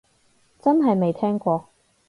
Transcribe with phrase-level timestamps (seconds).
[0.57, 1.69] 真係未聽過